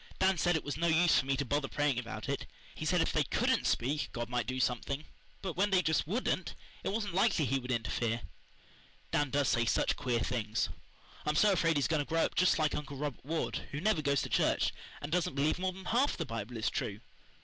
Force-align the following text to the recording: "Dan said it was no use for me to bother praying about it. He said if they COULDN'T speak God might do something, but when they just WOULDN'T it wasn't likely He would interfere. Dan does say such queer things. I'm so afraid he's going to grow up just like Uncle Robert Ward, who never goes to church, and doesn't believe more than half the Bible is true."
"Dan 0.17 0.39
said 0.39 0.55
it 0.55 0.63
was 0.63 0.77
no 0.77 0.87
use 0.87 1.19
for 1.19 1.27
me 1.27 1.37
to 1.37 1.45
bother 1.45 1.67
praying 1.67 1.99
about 1.99 2.27
it. 2.27 2.47
He 2.73 2.85
said 2.85 3.01
if 3.01 3.13
they 3.13 3.23
COULDN'T 3.23 3.67
speak 3.67 4.09
God 4.11 4.29
might 4.29 4.47
do 4.47 4.59
something, 4.59 5.05
but 5.43 5.55
when 5.55 5.69
they 5.69 5.83
just 5.83 6.07
WOULDN'T 6.07 6.55
it 6.83 6.89
wasn't 6.89 7.13
likely 7.13 7.45
He 7.45 7.59
would 7.59 7.69
interfere. 7.69 8.21
Dan 9.11 9.29
does 9.29 9.47
say 9.49 9.63
such 9.63 9.95
queer 9.95 10.19
things. 10.21 10.69
I'm 11.23 11.35
so 11.35 11.51
afraid 11.51 11.75
he's 11.75 11.87
going 11.87 12.03
to 12.03 12.09
grow 12.09 12.25
up 12.25 12.33
just 12.33 12.57
like 12.57 12.73
Uncle 12.73 12.97
Robert 12.97 13.23
Ward, 13.23 13.67
who 13.73 13.79
never 13.79 14.01
goes 14.01 14.23
to 14.23 14.29
church, 14.29 14.73
and 15.03 15.11
doesn't 15.11 15.35
believe 15.35 15.59
more 15.59 15.71
than 15.71 15.85
half 15.85 16.17
the 16.17 16.25
Bible 16.25 16.57
is 16.57 16.71
true." 16.71 17.01